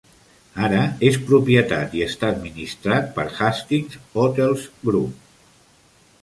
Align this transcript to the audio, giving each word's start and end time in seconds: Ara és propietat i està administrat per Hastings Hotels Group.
Ara 0.67 0.77
és 1.09 1.19
propietat 1.31 1.93
i 1.99 2.01
està 2.05 2.29
administrat 2.37 3.13
per 3.19 3.27
Hastings 3.41 4.01
Hotels 4.23 4.65
Group. 4.91 5.29